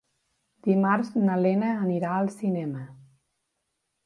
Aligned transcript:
Dimarts 0.67 1.11
na 1.27 1.35
Lena 1.41 1.69
anirà 1.89 2.15
al 2.15 2.33
cinema. 2.39 2.87